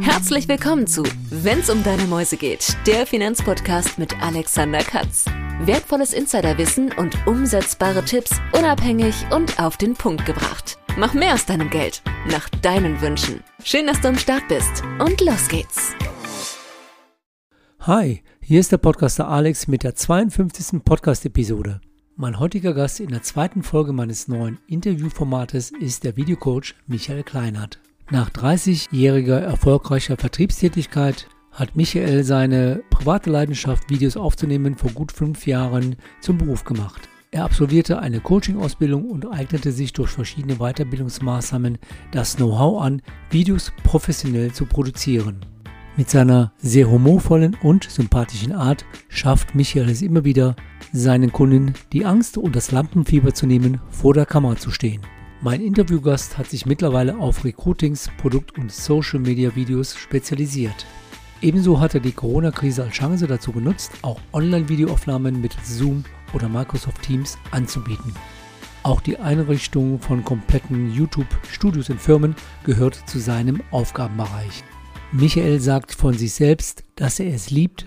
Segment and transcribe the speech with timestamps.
[0.00, 5.26] Herzlich willkommen zu Wenn's um deine Mäuse geht, der Finanzpodcast mit Alexander Katz.
[5.60, 10.78] Wertvolles Insiderwissen und umsetzbare Tipps unabhängig und auf den Punkt gebracht.
[10.96, 13.44] Mach mehr aus deinem Geld, nach deinen Wünschen.
[13.62, 15.92] Schön, dass du am Start bist und los geht's.
[17.80, 20.82] Hi, hier ist der Podcaster Alex mit der 52.
[20.84, 21.80] Podcast-Episode.
[22.16, 27.78] Mein heutiger Gast in der zweiten Folge meines neuen Interviewformates ist der Videocoach Michael Kleinert.
[28.12, 35.94] Nach 30-jähriger erfolgreicher Vertriebstätigkeit hat Michael seine private Leidenschaft, Videos aufzunehmen, vor gut fünf Jahren
[36.20, 37.08] zum Beruf gemacht.
[37.30, 41.78] Er absolvierte eine Coaching-Ausbildung und eignete sich durch verschiedene Weiterbildungsmaßnahmen
[42.10, 45.46] das Know-how an, Videos professionell zu produzieren.
[45.96, 50.56] Mit seiner sehr humorvollen und sympathischen Art schafft Michael es immer wieder,
[50.92, 55.02] seinen Kunden die Angst und das Lampenfieber zu nehmen, vor der Kamera zu stehen.
[55.42, 60.84] Mein Interviewgast hat sich mittlerweile auf Recruitings, Produkt- und Social-Media-Videos spezialisiert.
[61.40, 67.00] Ebenso hat er die Corona-Krise als Chance dazu genutzt, auch Online-Videoaufnahmen mit Zoom oder Microsoft
[67.00, 68.12] Teams anzubieten.
[68.82, 74.62] Auch die Einrichtung von kompletten YouTube-Studios in Firmen gehört zu seinem Aufgabenbereich.
[75.10, 77.86] Michael sagt von sich selbst, dass er es liebt,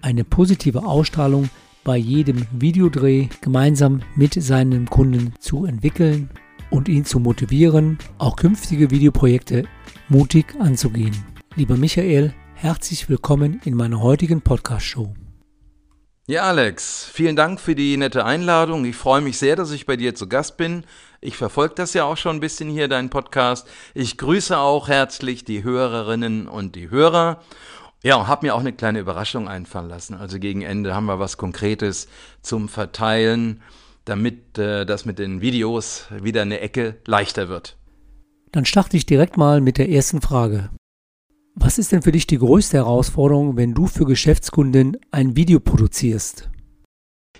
[0.00, 1.50] eine positive Ausstrahlung
[1.84, 6.30] bei jedem Videodreh gemeinsam mit seinem Kunden zu entwickeln
[6.70, 9.64] und ihn zu motivieren, auch künftige Videoprojekte
[10.08, 11.24] mutig anzugehen.
[11.54, 15.14] Lieber Michael, herzlich willkommen in meiner heutigen Podcast-Show.
[16.28, 18.84] Ja, Alex, vielen Dank für die nette Einladung.
[18.84, 20.84] Ich freue mich sehr, dass ich bei dir zu Gast bin.
[21.20, 23.68] Ich verfolge das ja auch schon ein bisschen hier, deinen Podcast.
[23.94, 27.42] Ich grüße auch herzlich die Hörerinnen und die Hörer.
[28.02, 30.14] Ja, und habe mir auch eine kleine Überraschung einfallen lassen.
[30.14, 32.08] Also gegen Ende haben wir was Konkretes
[32.42, 33.62] zum Verteilen
[34.06, 37.76] damit äh, das mit den Videos wieder eine Ecke leichter wird.
[38.52, 40.70] Dann starte ich direkt mal mit der ersten Frage.
[41.54, 46.48] Was ist denn für dich die größte Herausforderung, wenn du für Geschäftskunden ein Video produzierst?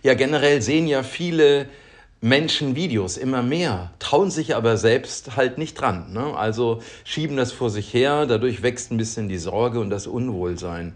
[0.03, 1.69] Ja, generell sehen ja viele
[2.21, 6.13] Menschen Videos immer mehr, trauen sich aber selbst halt nicht dran.
[6.13, 6.35] Ne?
[6.37, 10.95] Also schieben das vor sich her, dadurch wächst ein bisschen die Sorge und das Unwohlsein.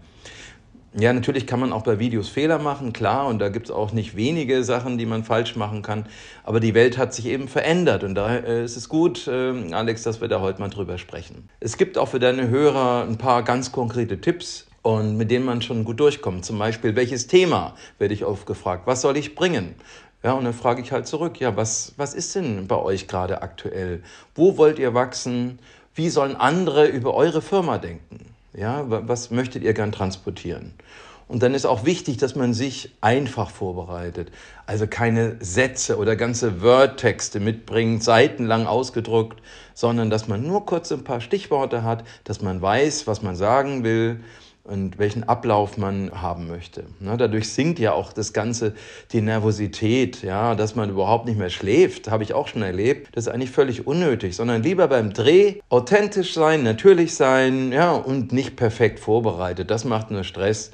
[0.93, 3.93] Ja, natürlich kann man auch bei Videos Fehler machen, klar, und da gibt es auch
[3.93, 6.05] nicht wenige Sachen, die man falsch machen kann.
[6.43, 10.03] Aber die Welt hat sich eben verändert und daher äh, ist es gut, äh, Alex,
[10.03, 11.47] dass wir da heute mal drüber sprechen.
[11.61, 15.61] Es gibt auch für deine Hörer ein paar ganz konkrete Tipps und mit denen man
[15.61, 16.43] schon gut durchkommt.
[16.43, 18.83] Zum Beispiel, welches Thema werde ich oft gefragt?
[18.85, 19.75] Was soll ich bringen?
[20.23, 23.41] Ja, und dann frage ich halt zurück, ja, was, was ist denn bei euch gerade
[23.41, 24.03] aktuell?
[24.35, 25.57] Wo wollt ihr wachsen?
[25.95, 28.31] Wie sollen andere über eure Firma denken?
[28.53, 30.73] Ja, was möchtet ihr gern transportieren?
[31.29, 34.31] Und dann ist auch wichtig, dass man sich einfach vorbereitet.
[34.65, 39.41] Also keine Sätze oder ganze Word-Texte mitbringt, seitenlang ausgedruckt,
[39.73, 43.85] sondern dass man nur kurz ein paar Stichworte hat, dass man weiß, was man sagen
[43.85, 44.19] will
[44.63, 46.83] und welchen Ablauf man haben möchte.
[46.99, 48.73] Ne, dadurch sinkt ja auch das Ganze
[49.11, 53.09] die Nervosität, ja, dass man überhaupt nicht mehr schläft, habe ich auch schon erlebt.
[53.13, 58.31] Das ist eigentlich völlig unnötig, sondern lieber beim Dreh authentisch sein, natürlich sein, ja, und
[58.31, 59.71] nicht perfekt vorbereitet.
[59.71, 60.71] Das macht nur Stress.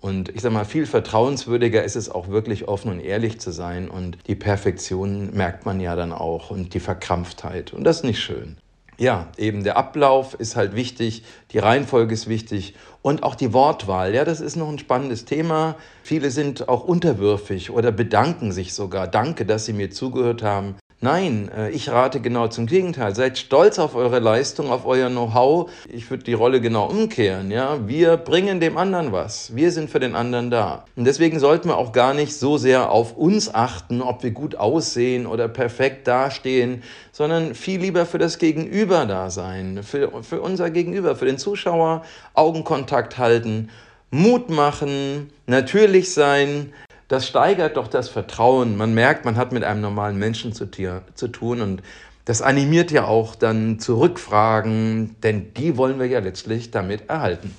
[0.00, 3.88] Und ich sage mal, viel vertrauenswürdiger ist es auch wirklich offen und ehrlich zu sein.
[3.88, 7.72] Und die Perfektion merkt man ja dann auch und die Verkrampftheit.
[7.72, 8.56] Und das ist nicht schön
[8.98, 14.14] ja, eben der Ablauf ist halt wichtig, die Reihenfolge ist wichtig und auch die Wortwahl.
[14.14, 15.76] Ja, das ist noch ein spannendes Thema.
[16.02, 19.06] Viele sind auch unterwürfig oder bedanken sich sogar.
[19.06, 20.76] Danke, dass Sie mir zugehört haben.
[21.06, 23.14] Nein, äh, ich rate genau zum Gegenteil.
[23.14, 25.70] Seid stolz auf eure Leistung, auf euer Know-how.
[25.88, 27.52] Ich würde die Rolle genau umkehren.
[27.52, 29.54] Ja, wir bringen dem anderen was.
[29.54, 30.84] Wir sind für den anderen da.
[30.96, 34.56] Und deswegen sollten wir auch gar nicht so sehr auf uns achten, ob wir gut
[34.56, 40.70] aussehen oder perfekt dastehen, sondern viel lieber für das Gegenüber da sein, für, für unser
[40.70, 42.02] Gegenüber, für den Zuschauer
[42.34, 43.68] Augenkontakt halten,
[44.10, 46.72] Mut machen, natürlich sein,
[47.08, 48.76] das steigert doch das Vertrauen.
[48.76, 50.68] Man merkt, man hat mit einem normalen Menschen zu,
[51.14, 51.82] zu tun und
[52.24, 57.54] das animiert ja auch dann zu Rückfragen, denn die wollen wir ja letztlich damit erhalten.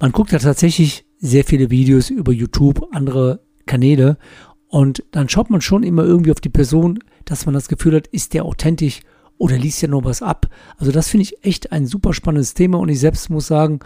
[0.00, 4.18] Man guckt ja tatsächlich sehr viele Videos über YouTube, andere Kanäle
[4.66, 8.08] und dann schaut man schon immer irgendwie auf die Person, dass man das Gefühl hat,
[8.08, 9.02] ist der authentisch
[9.38, 10.48] oder liest ja nur was ab.
[10.76, 13.78] Also das finde ich echt ein super spannendes Thema und ich selbst muss sagen,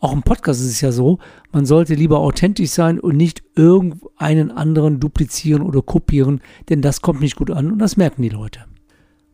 [0.00, 1.18] auch im Podcast ist es ja so,
[1.52, 7.20] man sollte lieber authentisch sein und nicht irgendeinen anderen duplizieren oder kopieren, denn das kommt
[7.20, 8.60] nicht gut an und das merken die Leute.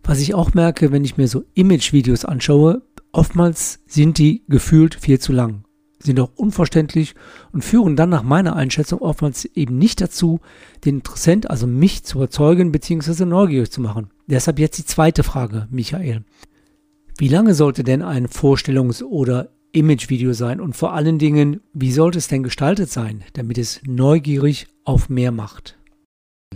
[0.02, 5.18] Was ich auch merke, wenn ich mir so Image-Videos anschaue, oftmals sind die gefühlt viel
[5.18, 5.64] zu lang,
[5.98, 7.14] sind auch unverständlich
[7.52, 10.40] und führen dann nach meiner Einschätzung oftmals eben nicht dazu,
[10.84, 13.24] den Interessent, also mich zu überzeugen bzw.
[13.24, 14.10] neugierig zu machen.
[14.26, 16.24] Deshalb jetzt die zweite Frage, Michael.
[17.18, 22.18] Wie lange sollte denn ein Vorstellungs- oder Imagevideo sein und vor allen Dingen, wie sollte
[22.18, 25.78] es denn gestaltet sein, damit es neugierig auf mehr macht?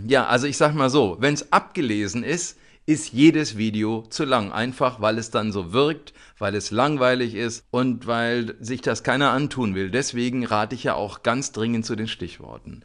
[0.05, 4.51] Ja, also ich sag mal so, wenn es abgelesen ist, ist jedes Video zu lang.
[4.51, 9.31] Einfach, weil es dann so wirkt, weil es langweilig ist und weil sich das keiner
[9.31, 9.89] antun will.
[9.89, 12.83] Deswegen rate ich ja auch ganz dringend zu den Stichworten.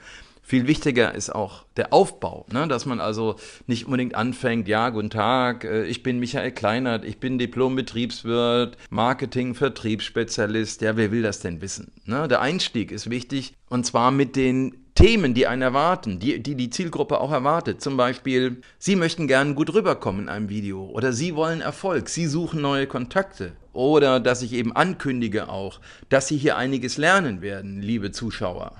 [0.51, 2.67] Viel wichtiger ist auch der Aufbau, ne?
[2.67, 3.37] dass man also
[3.69, 9.55] nicht unbedingt anfängt, ja, guten Tag, äh, ich bin Michael Kleinert, ich bin Diplom-Betriebswirt, Marketing,
[9.55, 11.93] Vertriebsspezialist, ja, wer will das denn wissen?
[12.05, 12.27] Ne?
[12.27, 16.69] Der Einstieg ist wichtig und zwar mit den Themen, die einen erwarten, die, die die
[16.69, 17.81] Zielgruppe auch erwartet.
[17.81, 22.27] Zum Beispiel, Sie möchten gerne gut rüberkommen in einem Video oder Sie wollen Erfolg, Sie
[22.27, 25.81] suchen neue Kontakte oder dass ich eben ankündige auch,
[26.11, 28.73] dass Sie hier einiges lernen werden, liebe Zuschauer.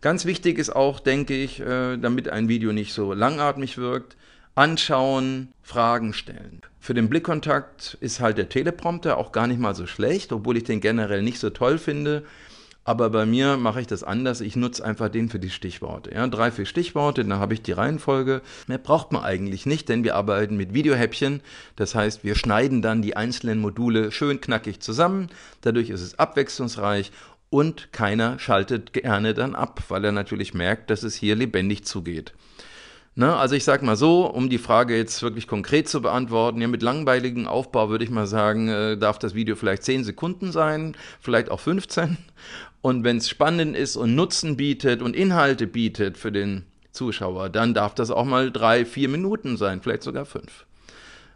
[0.00, 4.16] Ganz wichtig ist auch, denke ich, äh, damit ein Video nicht so langatmig wirkt,
[4.54, 6.60] anschauen, Fragen stellen.
[6.78, 10.64] Für den Blickkontakt ist halt der Teleprompter auch gar nicht mal so schlecht, obwohl ich
[10.64, 12.22] den generell nicht so toll finde.
[12.84, 14.42] Aber bei mir mache ich das anders.
[14.42, 16.14] Ich nutze einfach den für die Stichworte.
[16.14, 18.42] Ja, drei, vier Stichworte, dann habe ich die Reihenfolge.
[18.66, 21.40] Mehr braucht man eigentlich nicht, denn wir arbeiten mit Videohäppchen.
[21.76, 25.30] Das heißt, wir schneiden dann die einzelnen Module schön knackig zusammen.
[25.62, 27.10] Dadurch ist es abwechslungsreich
[27.48, 32.34] und keiner schaltet gerne dann ab, weil er natürlich merkt, dass es hier lebendig zugeht.
[33.16, 36.66] Ne, also ich sage mal so, um die Frage jetzt wirklich konkret zu beantworten, ja,
[36.66, 40.96] mit langweiligem Aufbau würde ich mal sagen, äh, darf das Video vielleicht 10 Sekunden sein,
[41.20, 42.18] vielleicht auch 15.
[42.84, 47.72] Und wenn es spannend ist und Nutzen bietet und Inhalte bietet für den Zuschauer, dann
[47.72, 50.66] darf das auch mal drei, vier Minuten sein, vielleicht sogar fünf.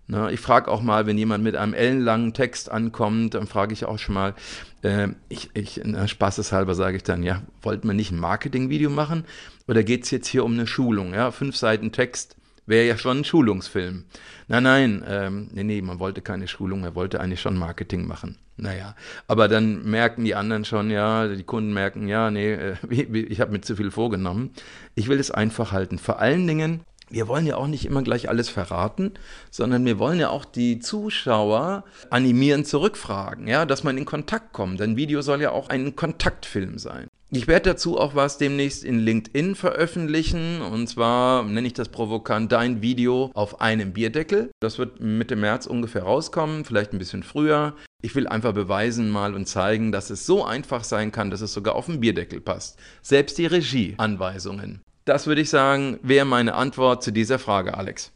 [0.08, 3.86] Ne, ich frage auch mal, wenn jemand mit einem ellenlangen Text ankommt, dann frage ich
[3.86, 4.34] auch schon mal,
[4.82, 9.24] äh, ich, ich, na, spaßeshalber sage ich dann, ja, wollten wir nicht ein Marketingvideo machen
[9.66, 11.14] oder geht es jetzt hier um eine Schulung?
[11.14, 12.36] Ja, fünf Seiten Text
[12.68, 14.04] wäre ja schon ein Schulungsfilm.
[14.46, 18.36] Nein, nein, ähm, nee, nee, man wollte keine Schulung, er wollte eigentlich schon Marketing machen.
[18.56, 18.94] Naja,
[19.26, 23.52] aber dann merken die anderen schon, ja, die Kunden merken, ja, nee, äh, ich habe
[23.52, 24.50] mir zu viel vorgenommen.
[24.94, 25.98] Ich will es einfach halten.
[25.98, 26.80] Vor allen Dingen,
[27.10, 29.12] wir wollen ja auch nicht immer gleich alles verraten,
[29.50, 34.80] sondern wir wollen ja auch die Zuschauer animieren zurückfragen, ja, dass man in Kontakt kommt.
[34.82, 37.08] Ein Video soll ja auch ein Kontaktfilm sein.
[37.30, 42.50] Ich werde dazu auch was demnächst in LinkedIn veröffentlichen und zwar nenne ich das provokant
[42.50, 44.50] dein Video auf einem Bierdeckel.
[44.60, 47.74] Das wird Mitte März ungefähr rauskommen, vielleicht ein bisschen früher.
[48.00, 51.52] Ich will einfach beweisen mal und zeigen, dass es so einfach sein kann, dass es
[51.52, 52.78] sogar auf den Bierdeckel passt.
[53.02, 54.80] Selbst die Regieanweisungen.
[55.04, 58.12] Das würde ich sagen, wäre meine Antwort zu dieser Frage, Alex.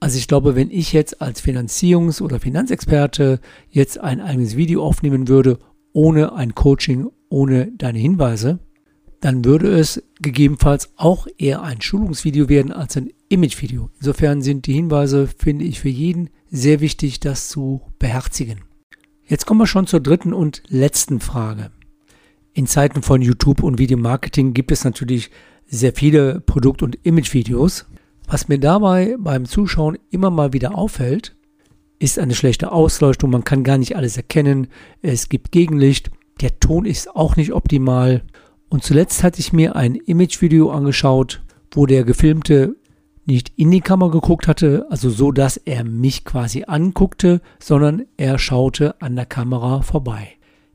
[0.00, 3.40] Also ich glaube, wenn ich jetzt als Finanzierungs- oder Finanzexperte
[3.70, 5.58] jetzt ein eigenes Video aufnehmen würde,
[5.94, 8.58] ohne ein Coaching, ohne deine Hinweise,
[9.20, 13.90] dann würde es gegebenenfalls auch eher ein Schulungsvideo werden als ein Imagevideo.
[13.98, 18.60] Insofern sind die Hinweise, finde ich, für jeden sehr wichtig, das zu beherzigen.
[19.26, 21.70] Jetzt kommen wir schon zur dritten und letzten Frage.
[22.52, 25.30] In Zeiten von YouTube und Videomarketing gibt es natürlich
[25.66, 27.86] sehr viele Produkt- und Imagevideos.
[28.26, 31.36] Was mir dabei beim Zuschauen immer mal wieder auffällt,
[32.00, 33.30] ist eine schlechte Ausleuchtung.
[33.30, 34.68] Man kann gar nicht alles erkennen.
[35.02, 36.10] Es gibt Gegenlicht.
[36.40, 38.22] Der Ton ist auch nicht optimal.
[38.68, 41.42] Und zuletzt hatte ich mir ein Imagevideo angeschaut,
[41.72, 42.76] wo der Gefilmte
[43.26, 48.38] nicht in die Kamera geguckt hatte, also so, dass er mich quasi anguckte, sondern er
[48.38, 50.28] schaute an der Kamera vorbei.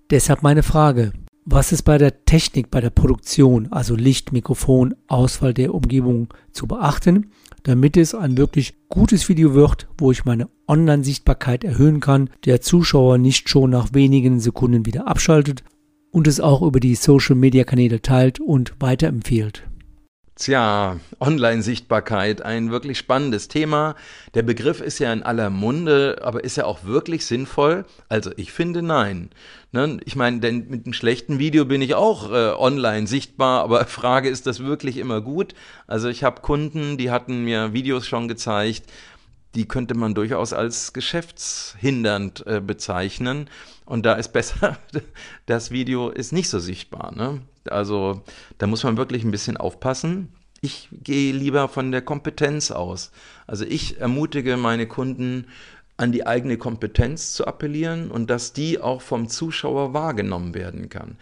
[0.10, 1.12] Deshalb meine Frage,
[1.46, 6.68] was ist bei der Technik, bei der Produktion, also Licht, Mikrofon, Auswahl der Umgebung zu
[6.68, 7.32] beachten,
[7.66, 13.18] damit es ein wirklich gutes Video wird, wo ich meine Online-Sichtbarkeit erhöhen kann, der Zuschauer
[13.18, 15.64] nicht schon nach wenigen Sekunden wieder abschaltet
[16.12, 19.64] und es auch über die Social-Media-Kanäle teilt und weiterempfiehlt?
[20.38, 23.96] Tja, Online-Sichtbarkeit, ein wirklich spannendes Thema.
[24.34, 27.86] Der Begriff ist ja in aller Munde, aber ist er auch wirklich sinnvoll?
[28.10, 29.30] Also ich finde nein.
[29.72, 29.98] Ne?
[30.04, 34.28] Ich meine, denn mit einem schlechten Video bin ich auch äh, online sichtbar, aber Frage,
[34.28, 35.56] ist das wirklich immer gut?
[35.88, 38.92] Also ich habe Kunden, die hatten mir Videos schon gezeigt,
[39.56, 43.50] die könnte man durchaus als geschäftshindernd äh, bezeichnen.
[43.86, 44.78] Und da ist besser,
[45.46, 47.14] das Video ist nicht so sichtbar.
[47.16, 47.42] Ne?
[47.70, 48.22] Also
[48.58, 50.30] da muss man wirklich ein bisschen aufpassen.
[50.62, 53.12] Ich gehe lieber von der Kompetenz aus.
[53.48, 55.48] Also ich ermutige meine Kunden,
[55.98, 61.18] an die eigene Kompetenz zu appellieren und dass die auch vom Zuschauer wahrgenommen werden kann.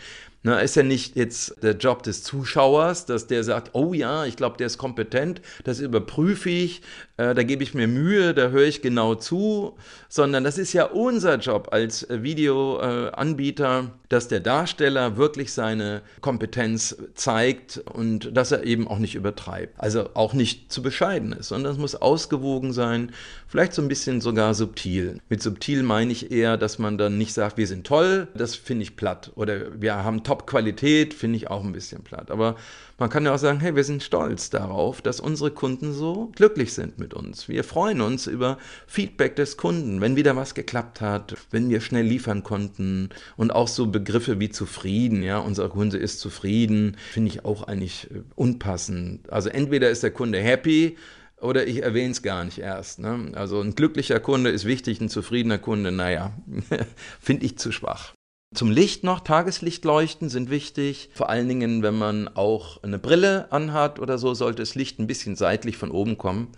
[0.46, 4.36] Na, ist ja nicht jetzt der Job des Zuschauers, dass der sagt, oh ja, ich
[4.36, 6.82] glaube, der ist kompetent, das überprüfe ich,
[7.18, 9.76] äh, da gebe ich mir Mühe, da höre ich genau zu,
[10.10, 16.96] sondern das ist ja unser Job als äh, Videoanbieter, dass der Darsteller wirklich seine Kompetenz
[17.14, 19.80] zeigt und dass er eben auch nicht übertreibt.
[19.80, 23.12] Also auch nicht zu bescheiden ist, sondern es muss ausgewogen sein,
[23.48, 25.20] vielleicht so ein bisschen sogar subtil.
[25.30, 28.84] Mit subtil meine ich eher, dass man dann nicht sagt, wir sind toll, das finde
[28.84, 29.32] ich platt.
[29.36, 32.32] Oder wir haben Top-Qualität, finde ich auch ein bisschen platt.
[32.32, 32.56] Aber
[32.98, 36.74] man kann ja auch sagen, hey, wir sind stolz darauf, dass unsere Kunden so glücklich
[36.74, 37.48] sind mit uns.
[37.50, 38.58] Wir freuen uns über
[38.88, 43.68] Feedback des Kunden, wenn wieder was geklappt hat, wenn wir schnell liefern konnten und auch
[43.68, 49.32] so Begriffe wie zufrieden, ja, unser Kunde ist zufrieden, finde ich auch eigentlich äh, unpassend.
[49.32, 50.98] Also entweder ist der Kunde happy
[51.42, 53.00] oder ich erwähne es gar nicht erst.
[53.00, 53.32] Ne?
[53.34, 56.34] Also ein glücklicher Kunde ist wichtig, ein zufriedener Kunde, naja,
[57.20, 58.14] finde ich zu schwach.
[58.54, 61.10] Zum Licht noch, Tageslichtleuchten sind wichtig.
[61.16, 65.08] Vor allen Dingen, wenn man auch eine Brille anhat oder so, sollte das Licht ein
[65.08, 66.50] bisschen seitlich von oben kommen,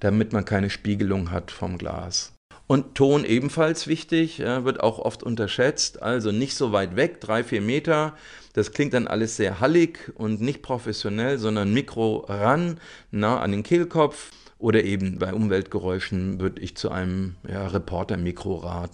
[0.00, 2.32] damit man keine Spiegelung hat vom Glas.
[2.66, 6.00] Und Ton ebenfalls wichtig, wird auch oft unterschätzt.
[6.02, 8.16] Also nicht so weit weg, drei, vier Meter.
[8.54, 12.80] Das klingt dann alles sehr hallig und nicht professionell, sondern Mikro ran,
[13.10, 14.30] nah an den Kehlkopf.
[14.58, 18.92] Oder eben bei Umweltgeräuschen würde ich zu einem ja, Reporter-Mikro raten.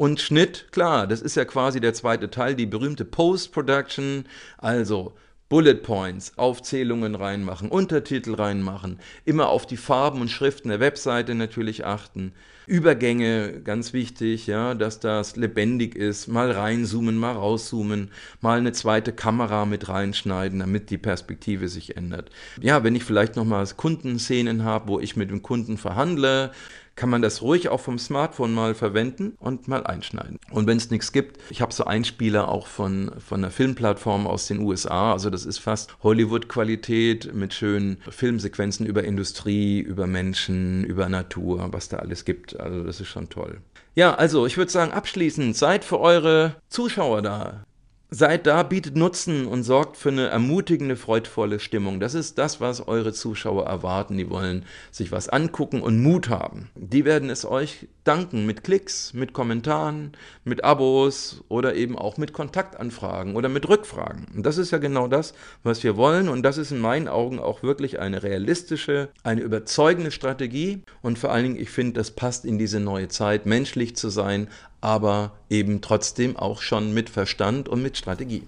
[0.00, 4.24] Und Schnitt, klar, das ist ja quasi der zweite Teil, die berühmte Post-Production,
[4.56, 5.12] also
[5.50, 11.84] Bullet Points, Aufzählungen reinmachen, Untertitel reinmachen, immer auf die Farben und Schriften der Webseite natürlich
[11.84, 12.32] achten.
[12.66, 19.12] Übergänge, ganz wichtig, ja, dass das lebendig ist, mal reinzoomen, mal rauszoomen, mal eine zweite
[19.12, 22.30] Kamera mit reinschneiden, damit die Perspektive sich ändert.
[22.62, 26.52] Ja, wenn ich vielleicht nochmal Kundenszenen habe, wo ich mit dem Kunden verhandle,
[26.96, 30.38] kann man das ruhig auch vom Smartphone mal verwenden und mal einschneiden.
[30.50, 34.46] Und wenn es nichts gibt, ich habe so Einspieler auch von, von einer Filmplattform aus
[34.46, 41.08] den USA, also das ist fast Hollywood-Qualität mit schönen Filmsequenzen über Industrie, über Menschen, über
[41.08, 42.58] Natur, was da alles gibt.
[42.58, 43.60] Also das ist schon toll.
[43.94, 47.64] Ja, also ich würde sagen, abschließend, seid für eure Zuschauer da.
[48.12, 52.00] Seid da, bietet Nutzen und sorgt für eine ermutigende, freudvolle Stimmung.
[52.00, 54.18] Das ist das, was eure Zuschauer erwarten.
[54.18, 56.70] Die wollen sich was angucken und Mut haben.
[56.74, 62.32] Die werden es euch danken mit Klicks, mit Kommentaren, mit Abos oder eben auch mit
[62.32, 64.26] Kontaktanfragen oder mit Rückfragen.
[64.34, 66.28] Und das ist ja genau das, was wir wollen.
[66.28, 70.82] Und das ist in meinen Augen auch wirklich eine realistische, eine überzeugende Strategie.
[71.00, 74.48] Und vor allen Dingen, ich finde, das passt in diese neue Zeit, menschlich zu sein,
[74.80, 78.44] aber eben trotzdem auch schon mit Verstand und mit Strategie.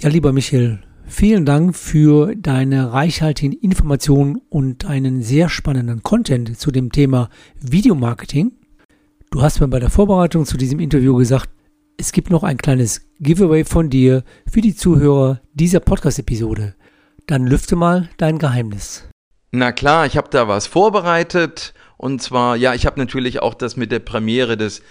[0.00, 6.70] Ja, lieber Michael, vielen Dank für deine reichhaltigen Informationen und einen sehr spannenden Content zu
[6.70, 7.28] dem Thema
[7.60, 8.52] Videomarketing.
[9.30, 11.48] Du hast mir bei der Vorbereitung zu diesem Interview gesagt,
[11.96, 16.74] es gibt noch ein kleines Giveaway von dir für die Zuhörer dieser Podcast-Episode.
[17.26, 19.08] Dann lüfte mal dein Geheimnis.
[19.52, 21.74] Na klar, ich habe da was vorbereitet.
[21.96, 24.82] Und zwar, ja, ich habe natürlich auch das mit der Premiere des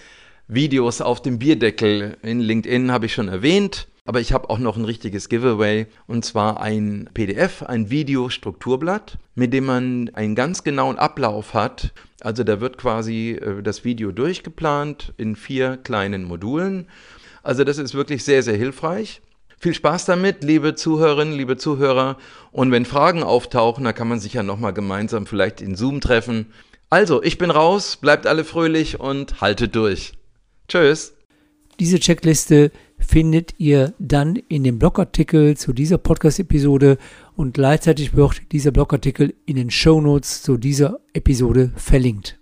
[0.54, 3.88] Videos auf dem Bierdeckel in LinkedIn habe ich schon erwähnt.
[4.04, 9.52] Aber ich habe auch noch ein richtiges Giveaway und zwar ein PDF, ein Videostrukturblatt, mit
[9.52, 11.92] dem man einen ganz genauen Ablauf hat.
[12.20, 16.88] Also da wird quasi äh, das Video durchgeplant in vier kleinen Modulen.
[17.44, 19.22] Also das ist wirklich sehr, sehr hilfreich.
[19.58, 22.18] Viel Spaß damit, liebe Zuhörerinnen, liebe Zuhörer.
[22.50, 26.52] Und wenn Fragen auftauchen, dann kann man sich ja nochmal gemeinsam vielleicht in Zoom treffen.
[26.90, 30.14] Also, ich bin raus, bleibt alle fröhlich und haltet durch.
[30.72, 31.12] Tschüss.
[31.80, 36.96] Diese Checkliste findet ihr dann in dem Blogartikel zu dieser Podcast-Episode
[37.36, 42.38] und gleichzeitig wird dieser Blogartikel in den Show Notes zu dieser Episode verlinkt.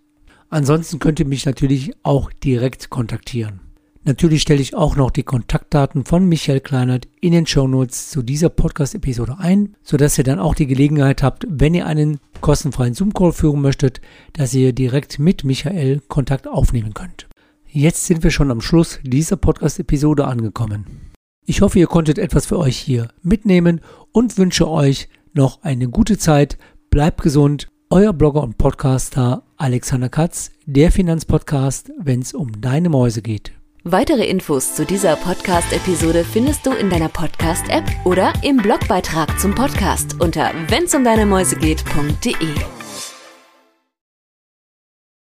[0.49, 3.63] Ansonsten könnt ihr mich natürlich auch direkt kontaktieren.
[4.05, 8.23] Natürlich stelle ich auch noch die Kontaktdaten von Michael Kleinert in den Show Notes zu
[8.23, 13.33] dieser Podcast-Episode ein, sodass ihr dann auch die Gelegenheit habt, wenn ihr einen kostenfreien Zoom-Call
[13.33, 14.01] führen möchtet,
[14.35, 17.30] dass ihr direkt mit Michael Kontakt aufnehmen könnt.
[17.73, 21.13] Jetzt sind wir schon am Schluss dieser Podcast-Episode angekommen.
[21.47, 26.19] Ich hoffe, ihr konntet etwas für euch hier mitnehmen und wünsche euch noch eine gute
[26.19, 26.59] Zeit.
[26.91, 27.69] Bleibt gesund.
[27.89, 33.53] Euer Blogger und Podcaster Alexander Katz, der Finanzpodcast, wenn es um deine Mäuse geht.
[33.85, 40.21] Weitere Infos zu dieser Podcast-Episode findest du in deiner Podcast-App oder im Blogbeitrag zum Podcast
[40.21, 42.35] unter wennsumdeinemäusegeht.de.